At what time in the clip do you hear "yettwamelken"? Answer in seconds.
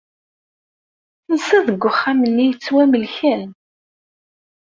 2.47-3.43